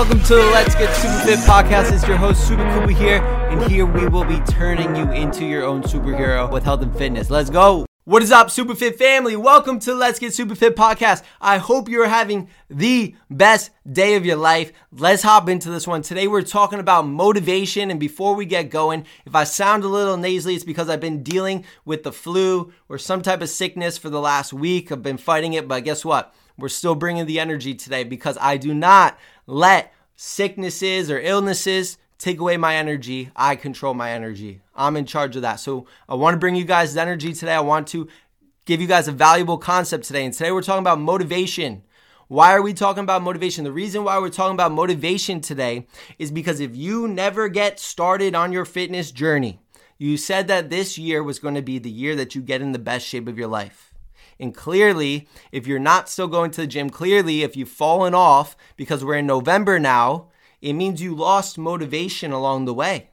[0.00, 1.92] welcome to the Let's Get Super Fit podcast.
[1.92, 3.18] It's your host, Super Kuba here,
[3.50, 7.28] and here we will be turning you into your own superhero with health and fitness.
[7.28, 7.84] Let's go.
[8.04, 9.36] What is up, Superfit family?
[9.36, 11.22] Welcome to Let's Get Super Fit podcast.
[11.38, 14.72] I hope you're having the best day of your life.
[14.90, 16.00] Let's hop into this one.
[16.00, 17.90] Today we're talking about motivation.
[17.90, 21.22] And before we get going, if I sound a little nasally, it's because I've been
[21.22, 24.90] dealing with the flu or some type of sickness for the last week.
[24.90, 26.34] I've been fighting it, but guess what?
[26.56, 29.18] We're still bringing the energy today because I do not
[29.50, 33.30] let sicknesses or illnesses take away my energy.
[33.34, 34.60] I control my energy.
[34.74, 35.60] I'm in charge of that.
[35.60, 37.54] So I want to bring you guys energy today.
[37.54, 38.08] I want to
[38.66, 40.24] give you guys a valuable concept today.
[40.24, 41.82] And today we're talking about motivation.
[42.28, 43.64] Why are we talking about motivation?
[43.64, 45.86] The reason why we're talking about motivation today
[46.18, 49.58] is because if you never get started on your fitness journey,
[49.98, 52.72] you said that this year was going to be the year that you get in
[52.72, 53.89] the best shape of your life.
[54.40, 58.56] And clearly, if you're not still going to the gym, clearly, if you've fallen off
[58.76, 60.28] because we're in November now,
[60.62, 63.10] it means you lost motivation along the way.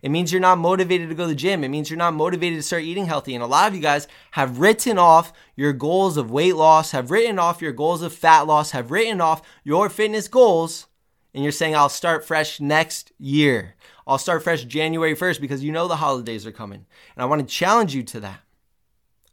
[0.00, 1.62] It means you're not motivated to go to the gym.
[1.62, 3.34] It means you're not motivated to start eating healthy.
[3.34, 7.10] And a lot of you guys have written off your goals of weight loss, have
[7.10, 10.86] written off your goals of fat loss, have written off your fitness goals.
[11.34, 13.74] And you're saying, I'll start fresh next year.
[14.06, 16.86] I'll start fresh January 1st because you know the holidays are coming.
[17.14, 18.40] And I want to challenge you to that.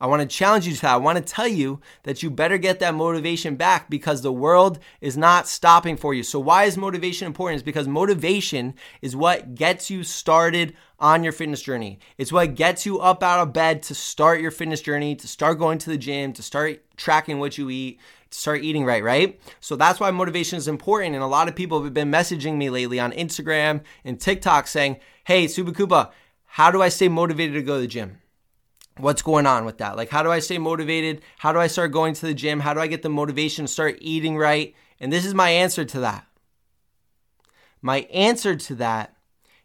[0.01, 0.93] I want to challenge you to that.
[0.93, 4.79] I want to tell you that you better get that motivation back because the world
[5.01, 6.23] is not stopping for you.
[6.23, 7.57] So, why is motivation important?
[7.57, 11.99] Is because motivation is what gets you started on your fitness journey.
[12.17, 15.59] It's what gets you up out of bed to start your fitness journey, to start
[15.59, 17.99] going to the gym, to start tracking what you eat,
[18.31, 19.37] to start eating right, right?
[19.59, 21.13] So, that's why motivation is important.
[21.15, 25.01] And a lot of people have been messaging me lately on Instagram and TikTok saying,
[25.25, 26.11] Hey, SupaKoopa,
[26.45, 28.19] how do I stay motivated to go to the gym?
[28.99, 29.95] What's going on with that?
[29.95, 31.21] Like, how do I stay motivated?
[31.37, 32.59] How do I start going to the gym?
[32.59, 34.75] How do I get the motivation to start eating right?
[34.99, 36.25] And this is my answer to that.
[37.81, 39.15] My answer to that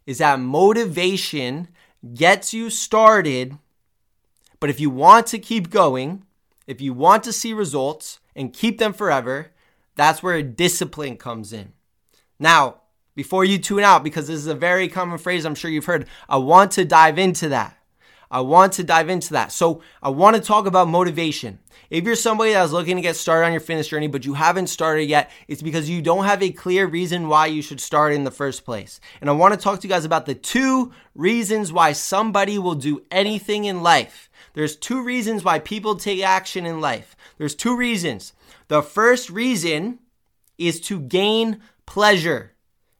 [0.07, 1.69] is that motivation
[2.15, 3.59] gets you started,
[4.61, 6.25] but if you want to keep going,
[6.67, 9.51] if you want to see results and keep them forever,
[9.97, 11.73] that's where discipline comes in.
[12.39, 12.83] Now,
[13.15, 16.09] before you tune out, because this is a very common phrase I'm sure you've heard,
[16.29, 17.79] I want to dive into that.
[18.35, 19.53] I want to dive into that.
[19.53, 21.61] So I want to talk about motivation.
[21.89, 24.67] If you're somebody that's looking to get started on your fitness journey, but you haven't
[24.67, 28.25] started yet, it's because you don't have a clear reason why you should start in
[28.25, 28.99] the first place.
[29.21, 32.75] And I want to talk to you guys about the two reasons why somebody will
[32.75, 34.29] do anything in life.
[34.55, 37.15] There's two reasons why people take action in life.
[37.39, 38.33] There's two reasons.
[38.67, 40.01] The first reason
[40.59, 42.54] is to gain pleasure.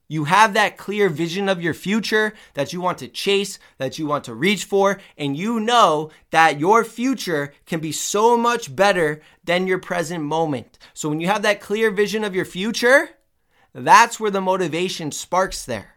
[0.07, 4.05] You have that clear vision of your future that you want to chase, that you
[4.05, 9.21] want to reach for, and you know that your future can be so much better
[9.43, 10.77] than your present moment.
[10.93, 13.09] So when you have that clear vision of your future,
[13.73, 15.95] that's where the motivation sparks there.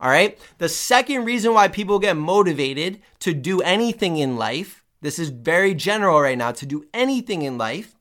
[0.00, 0.38] All right.
[0.58, 5.74] The second reason why people get motivated to do anything in life, this is very
[5.74, 7.94] general right now, to do anything in life,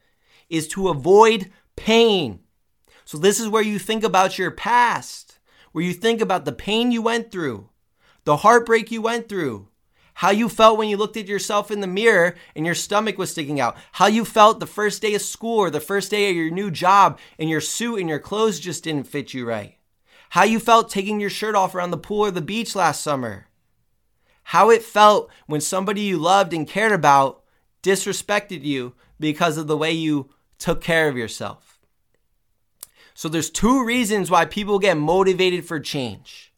[0.49, 2.39] is to avoid pain.
[3.05, 5.22] So this is where you think about your past
[5.73, 7.69] where you think about the pain you went through,
[8.23, 9.67] the heartbreak you went through,
[10.15, 13.31] how you felt when you looked at yourself in the mirror and your stomach was
[13.31, 16.35] sticking out, how you felt the first day of school or the first day of
[16.35, 19.77] your new job and your suit and your clothes just didn't fit you right,
[20.29, 23.47] how you felt taking your shirt off around the pool or the beach last summer,
[24.43, 27.43] how it felt when somebody you loved and cared about
[27.81, 30.29] disrespected you because of the way you
[30.59, 31.72] took care of yourself.
[33.23, 36.51] So there's two reasons why people get motivated for change.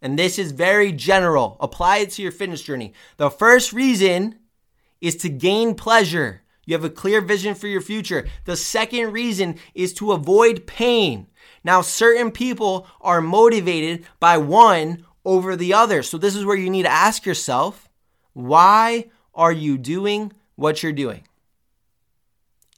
[0.00, 1.56] And this is very general.
[1.58, 2.92] Apply it to your fitness journey.
[3.16, 4.38] The first reason
[5.00, 6.42] is to gain pleasure.
[6.64, 8.28] You have a clear vision for your future.
[8.44, 11.26] The second reason is to avoid pain.
[11.64, 16.04] Now, certain people are motivated by one over the other.
[16.04, 17.88] So, this is where you need to ask yourself
[18.32, 21.26] why are you doing what you're doing?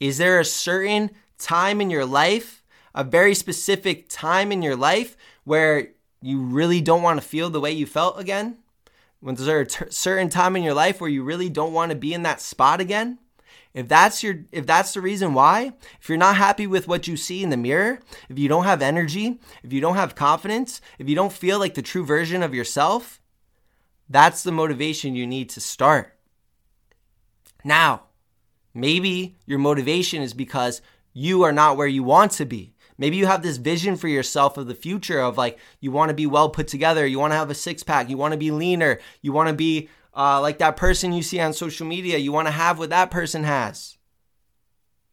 [0.00, 2.62] Is there a certain time in your life
[2.94, 5.88] a very specific time in your life where
[6.22, 8.58] you really don't want to feel the way you felt again?
[9.20, 11.96] When there's a t- certain time in your life where you really don't want to
[11.96, 13.18] be in that spot again?
[13.74, 17.16] If that's your if that's the reason why, if you're not happy with what you
[17.16, 17.98] see in the mirror,
[18.28, 21.74] if you don't have energy, if you don't have confidence, if you don't feel like
[21.74, 23.20] the true version of yourself,
[24.08, 26.16] that's the motivation you need to start.
[27.64, 28.02] Now,
[28.72, 30.80] maybe your motivation is because
[31.12, 32.73] you are not where you want to be.
[32.96, 36.14] Maybe you have this vision for yourself of the future of like you want to
[36.14, 38.50] be well put together, you want to have a six pack, you want to be
[38.50, 42.32] leaner, you want to be uh, like that person you see on social media, you
[42.32, 43.98] want to have what that person has.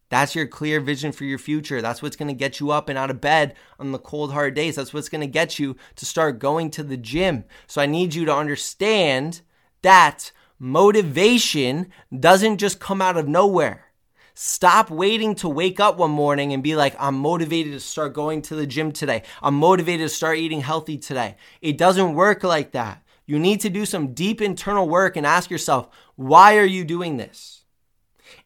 [0.10, 1.81] That's your clear vision for your future.
[1.81, 4.54] That's what's going to get you up and out of bed on the cold, hard
[4.56, 4.75] days.
[4.75, 7.45] That's what's going to get you to start going to the gym.
[7.66, 9.39] So I need you to understand
[9.84, 13.90] that motivation doesn't just come out of nowhere.
[14.33, 18.42] Stop waiting to wake up one morning and be like, I'm motivated to start going
[18.44, 19.24] to the gym today.
[19.42, 21.36] I'm motivated to start eating healthy today.
[21.62, 23.04] It doesn't work like that.
[23.25, 27.18] You need to do some deep internal work and ask yourself, why are you doing
[27.18, 27.63] this?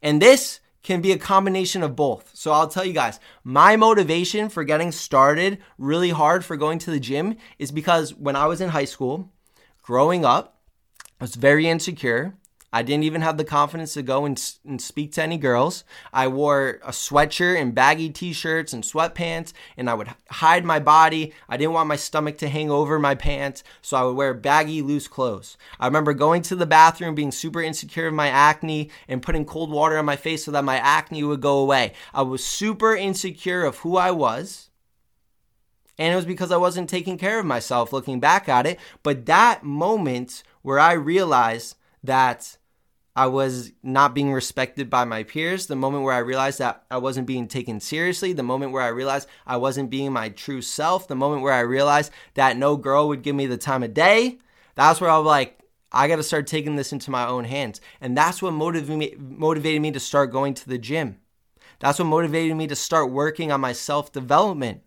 [0.02, 2.30] And this can be a combination of both.
[2.36, 6.92] So I'll tell you guys, my motivation for getting started really hard for going to
[6.92, 9.32] the gym is because when I was in high school,
[9.82, 10.62] growing up,
[11.20, 12.36] I was very insecure.
[12.74, 15.84] I didn't even have the confidence to go and, and speak to any girls.
[16.12, 20.80] I wore a sweatshirt and baggy t shirts and sweatpants, and I would hide my
[20.80, 21.34] body.
[21.48, 24.82] I didn't want my stomach to hang over my pants, so I would wear baggy,
[24.82, 25.58] loose clothes.
[25.80, 29.72] I remember going to the bathroom, being super insecure of my acne, and putting cold
[29.72, 31.94] water on my face so that my acne would go away.
[32.14, 34.70] I was super insecure of who I was.
[35.98, 38.80] And it was because I wasn't taking care of myself looking back at it.
[39.02, 42.58] But that moment where I realized that
[43.16, 46.98] I was not being respected by my peers, the moment where I realized that I
[46.98, 51.08] wasn't being taken seriously, the moment where I realized I wasn't being my true self,
[51.08, 54.40] the moment where I realized that no girl would give me the time of day,
[54.76, 55.60] that's where I was like,
[55.94, 57.80] I got to start taking this into my own hands.
[58.02, 61.20] And that's what motivated me, motivated me to start going to the gym.
[61.80, 64.82] That's what motivated me to start working on my self development.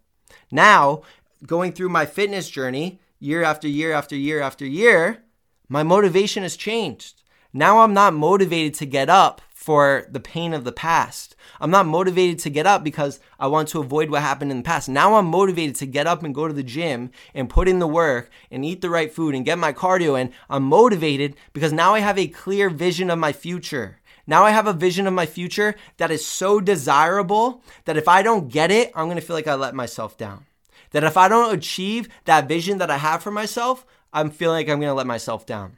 [0.50, 1.02] Now,
[1.46, 5.24] going through my fitness journey, year after year after year after year,
[5.68, 7.22] my motivation has changed.
[7.52, 11.36] Now I'm not motivated to get up for the pain of the past.
[11.60, 14.62] I'm not motivated to get up because I want to avoid what happened in the
[14.62, 14.88] past.
[14.88, 17.86] Now I'm motivated to get up and go to the gym and put in the
[17.86, 20.32] work and eat the right food and get my cardio in.
[20.48, 24.00] I'm motivated because now I have a clear vision of my future.
[24.26, 28.22] Now I have a vision of my future that is so desirable that if I
[28.22, 30.46] don't get it, I'm to feel like I let myself down.
[30.92, 34.68] That if I don't achieve that vision that I have for myself, I'm feeling like
[34.68, 35.76] I'm going to let myself down.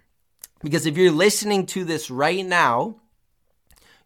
[0.62, 2.96] Because if you're listening to this right now,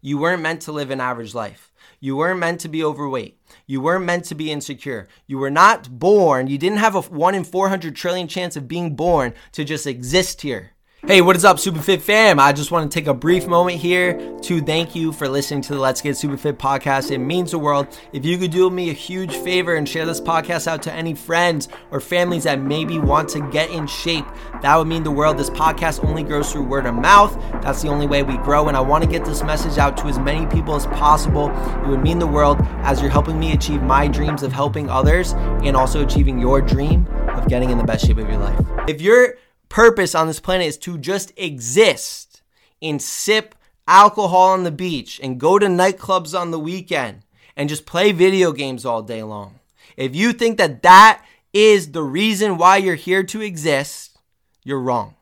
[0.01, 1.71] you weren't meant to live an average life.
[1.99, 3.39] You weren't meant to be overweight.
[3.65, 5.07] You weren't meant to be insecure.
[5.25, 8.95] You were not born, you didn't have a 1 in 400 trillion chance of being
[8.95, 10.74] born to just exist here.
[11.07, 12.39] Hey, what is up, Superfit fam?
[12.39, 15.75] I just want to take a brief moment here to thank you for listening to
[15.75, 17.11] the Let's Get Superfit podcast.
[17.11, 17.95] It means the world.
[18.11, 21.13] If you could do me a huge favor and share this podcast out to any
[21.13, 24.25] friends or families that maybe want to get in shape,
[24.63, 25.37] that would mean the world.
[25.37, 27.39] This podcast only grows through word of mouth.
[27.61, 28.67] That's the only way we grow.
[28.67, 31.51] And I want to get this message out to as many people as possible.
[31.83, 35.33] It would mean the world as you're helping me achieve my dreams of helping others
[35.33, 38.59] and also achieving your dream of getting in the best shape of your life.
[38.87, 39.35] If you're
[39.75, 42.41] purpose on this planet is to just exist
[42.81, 43.53] and sip
[43.89, 47.23] alcohol on the beach and go to nightclubs on the weekend
[47.57, 49.59] and just play video games all day long.
[49.97, 54.17] If you think that that is the reason why you're here to exist,
[54.63, 55.15] you're wrong.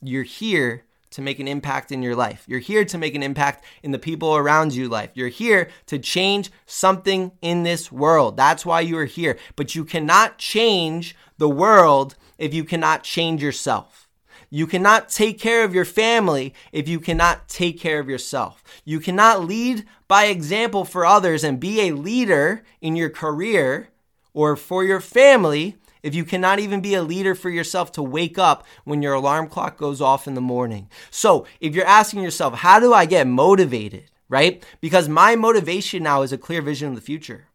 [0.00, 2.44] You're here to make an impact in your life.
[2.46, 5.10] You're here to make an impact in the people around you life.
[5.14, 8.36] You're here to change something in this world.
[8.36, 9.36] That's why you are here.
[9.56, 14.08] But you cannot change the world if you cannot change yourself.
[14.50, 18.62] You cannot take care of your family if you cannot take care of yourself.
[18.84, 23.88] You cannot lead by example for others and be a leader in your career
[24.32, 28.38] or for your family if you cannot even be a leader for yourself to wake
[28.38, 30.88] up when your alarm clock goes off in the morning.
[31.10, 34.64] So, if you're asking yourself, how do I get motivated, right?
[34.80, 37.47] Because my motivation now is a clear vision of the future.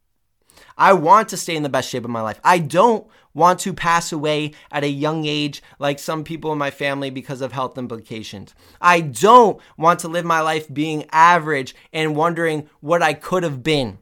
[0.77, 2.39] I want to stay in the best shape of my life.
[2.43, 6.71] I don't want to pass away at a young age like some people in my
[6.71, 8.53] family because of health implications.
[8.79, 13.63] I don't want to live my life being average and wondering what I could have
[13.63, 13.99] been.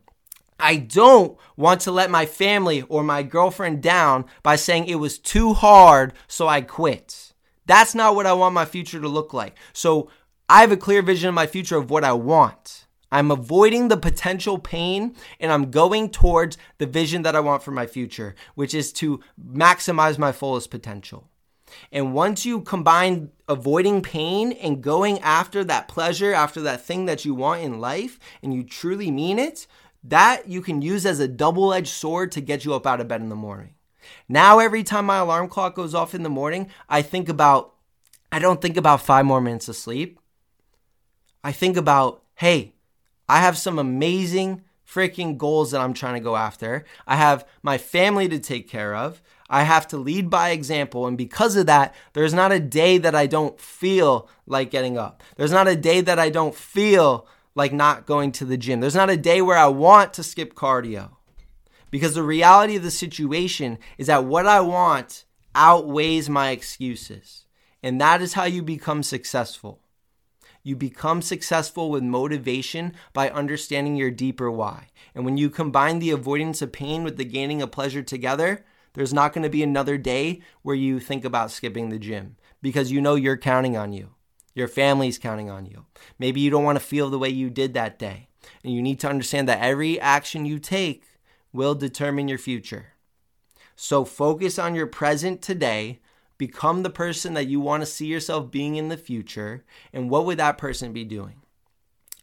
[0.59, 5.17] I don't want to let my family or my girlfriend down by saying it was
[5.17, 7.33] too hard, so I quit.
[7.65, 9.57] That's not what I want my future to look like.
[9.73, 10.09] So
[10.47, 12.85] I have a clear vision of my future of what I want.
[13.11, 17.71] I'm avoiding the potential pain and I'm going towards the vision that I want for
[17.71, 21.27] my future, which is to maximize my fullest potential.
[21.91, 27.25] And once you combine avoiding pain and going after that pleasure, after that thing that
[27.25, 29.67] you want in life, and you truly mean it,
[30.03, 33.07] that you can use as a double edged sword to get you up out of
[33.07, 33.75] bed in the morning.
[34.27, 37.73] Now, every time my alarm clock goes off in the morning, I think about,
[38.31, 40.19] I don't think about five more minutes of sleep.
[41.43, 42.73] I think about, hey,
[43.31, 46.83] I have some amazing freaking goals that I'm trying to go after.
[47.07, 49.21] I have my family to take care of.
[49.49, 51.07] I have to lead by example.
[51.07, 55.23] And because of that, there's not a day that I don't feel like getting up.
[55.37, 58.81] There's not a day that I don't feel like not going to the gym.
[58.81, 61.11] There's not a day where I want to skip cardio.
[61.89, 65.23] Because the reality of the situation is that what I want
[65.55, 67.45] outweighs my excuses.
[67.81, 69.79] And that is how you become successful.
[70.63, 74.87] You become successful with motivation by understanding your deeper why.
[75.15, 78.63] And when you combine the avoidance of pain with the gaining of pleasure together,
[78.93, 82.91] there's not going to be another day where you think about skipping the gym because
[82.91, 84.11] you know you're counting on you.
[84.53, 85.85] Your family's counting on you.
[86.19, 88.27] Maybe you don't want to feel the way you did that day.
[88.63, 91.05] And you need to understand that every action you take
[91.53, 92.93] will determine your future.
[93.75, 96.01] So focus on your present today.
[96.41, 99.63] Become the person that you want to see yourself being in the future.
[99.93, 101.35] And what would that person be doing?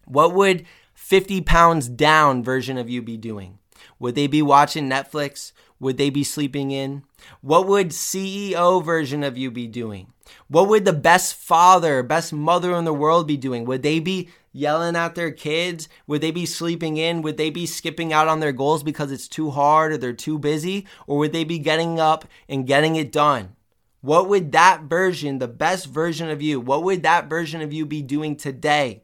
[0.06, 3.60] What would 50 pounds down version of you be doing?
[4.00, 5.52] Would they be watching Netflix?
[5.78, 7.04] Would they be sleeping in?
[7.42, 10.12] What would CEO version of you be doing?
[10.48, 13.66] What would the best father, best mother in the world be doing?
[13.66, 15.88] Would they be yelling at their kids?
[16.08, 17.22] Would they be sleeping in?
[17.22, 20.40] Would they be skipping out on their goals because it's too hard or they're too
[20.40, 20.88] busy?
[21.06, 23.54] Or would they be getting up and getting it done?
[24.00, 27.84] What would that version, the best version of you, what would that version of you
[27.84, 29.02] be doing today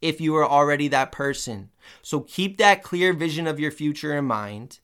[0.00, 1.70] if you were already that person?
[2.00, 4.78] So keep that clear vision of your future in mind.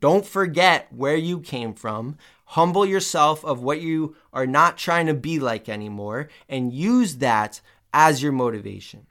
[0.00, 2.16] Don't forget where you came from.
[2.46, 7.60] Humble yourself of what you are not trying to be like anymore and use that
[7.94, 9.06] as your motivation.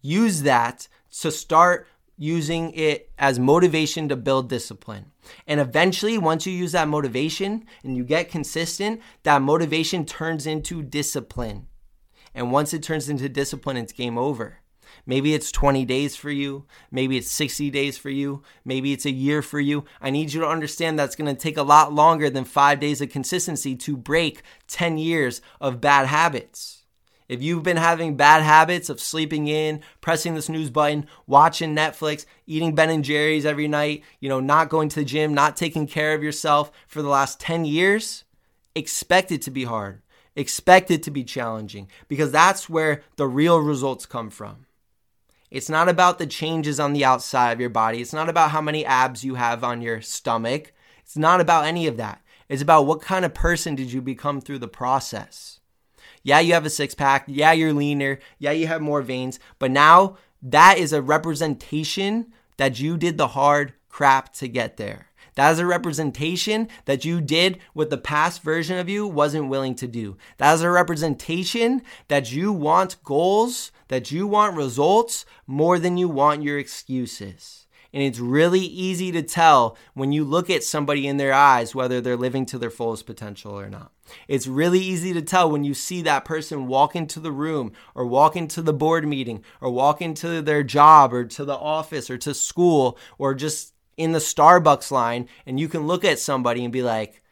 [0.00, 0.88] Use that
[1.20, 1.86] to start
[2.20, 5.06] using it as motivation to build discipline.
[5.46, 10.82] And eventually, once you use that motivation and you get consistent, that motivation turns into
[10.82, 11.66] discipline.
[12.34, 14.58] And once it turns into discipline, it's game over.
[15.06, 16.66] Maybe it's 20 days for you.
[16.90, 18.42] Maybe it's 60 days for you.
[18.66, 19.86] Maybe it's a year for you.
[20.02, 23.00] I need you to understand that's going to take a lot longer than five days
[23.00, 26.79] of consistency to break 10 years of bad habits.
[27.30, 32.26] If you've been having bad habits of sleeping in, pressing the snooze button, watching Netflix,
[32.44, 35.86] eating Ben and Jerry's every night, you know, not going to the gym, not taking
[35.86, 38.24] care of yourself for the last 10 years,
[38.74, 40.02] expect it to be hard.
[40.34, 44.66] Expect it to be challenging because that's where the real results come from.
[45.52, 48.00] It's not about the changes on the outside of your body.
[48.00, 50.72] It's not about how many abs you have on your stomach.
[51.04, 52.22] It's not about any of that.
[52.48, 55.59] It's about what kind of person did you become through the process.
[56.22, 57.24] Yeah, you have a six pack.
[57.26, 58.18] Yeah, you're leaner.
[58.38, 59.38] Yeah, you have more veins.
[59.58, 65.06] But now that is a representation that you did the hard crap to get there.
[65.34, 69.74] That is a representation that you did what the past version of you wasn't willing
[69.76, 70.16] to do.
[70.38, 76.08] That is a representation that you want goals, that you want results more than you
[76.08, 77.66] want your excuses.
[77.92, 82.00] And it's really easy to tell when you look at somebody in their eyes whether
[82.00, 83.92] they're living to their fullest potential or not.
[84.28, 88.06] It's really easy to tell when you see that person walk into the room or
[88.06, 92.18] walk into the board meeting or walk into their job or to the office or
[92.18, 96.72] to school or just in the Starbucks line and you can look at somebody and
[96.72, 97.22] be like,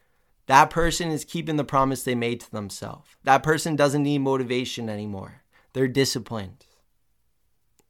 [0.47, 3.09] that person is keeping the promise they made to themselves.
[3.25, 5.43] That person doesn't need motivation anymore.
[5.73, 6.65] They're disciplined.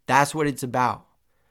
[0.07, 1.08] That's what it's about.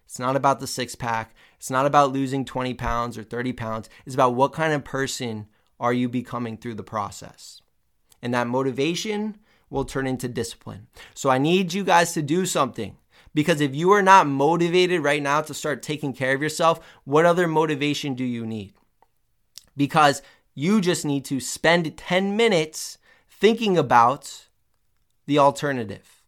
[0.07, 1.35] It's not about the six pack.
[1.57, 3.89] It's not about losing 20 pounds or 30 pounds.
[4.05, 5.47] It's about what kind of person
[5.81, 7.61] are you becoming through the process.
[8.21, 9.37] And that motivation
[9.69, 10.87] will turn into discipline.
[11.13, 12.95] So I need you guys to do something.
[13.33, 17.25] Because if you are not motivated right now to start taking care of yourself, what
[17.25, 18.73] other motivation do you need?
[19.75, 20.21] Because
[20.55, 22.97] you just need to spend 10 minutes
[23.29, 24.47] thinking about
[25.25, 26.23] the alternative.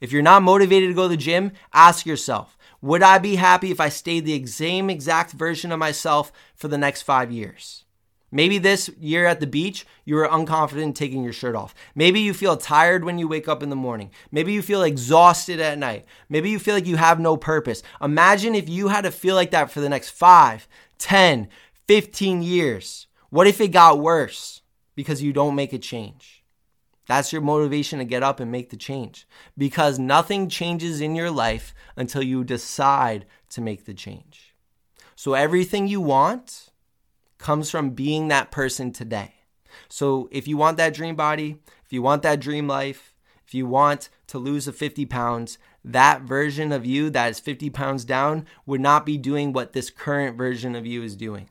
[0.00, 3.70] If you're not motivated to go to the gym, ask yourself would I be happy
[3.70, 7.84] if I stayed the same exact version of myself for the next five years?
[8.32, 11.74] Maybe this year at the beach, you were unconfident taking your shirt off.
[11.94, 14.10] Maybe you feel tired when you wake up in the morning.
[14.32, 16.06] Maybe you feel exhausted at night.
[16.28, 17.82] Maybe you feel like you have no purpose.
[18.02, 20.66] Imagine if you had to feel like that for the next 5,
[20.98, 21.48] 10,
[21.86, 23.06] 15 years.
[23.30, 24.60] What if it got worse
[24.96, 26.35] because you don't make a change?
[27.06, 31.30] That's your motivation to get up and make the change because nothing changes in your
[31.30, 34.54] life until you decide to make the change.
[35.14, 36.70] So everything you want,
[37.38, 39.34] comes from being that person today.
[39.88, 43.14] So if you want that dream body, if you want that dream life,
[43.46, 47.70] if you want to lose the 50 pounds, that version of you that is 50
[47.70, 51.48] pounds down would not be doing what this current version of you is doing.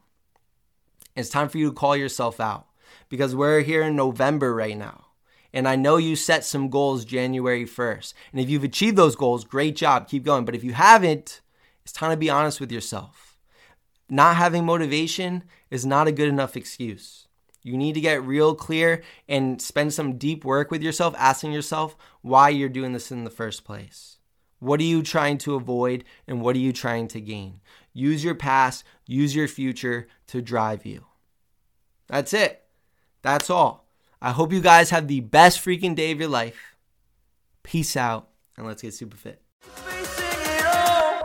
[1.16, 2.68] It's time for you to call yourself out
[3.08, 5.05] because we're here in November right now.
[5.56, 8.14] And I know you set some goals January 1st.
[8.34, 10.44] And if you've achieved those goals, great job, keep going.
[10.44, 11.40] But if you haven't,
[11.82, 13.38] it's time to be honest with yourself.
[14.10, 17.30] Not having motivation is not a good enough excuse.
[17.64, 21.96] You need to get real clear and spend some deep work with yourself, asking yourself
[22.22, 24.18] why you're doing this in the first place.
[24.60, 27.62] What are you trying to avoid and what are you trying to gain?
[27.94, 31.06] Use your past, use your future to drive you.
[32.08, 32.66] That's it.
[33.22, 33.85] That's all.
[34.26, 36.76] I hope you guys have the best freaking day of your life.
[37.62, 39.40] Peace out, and let's get super fit.